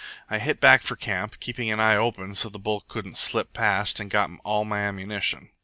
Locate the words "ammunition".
4.79-5.51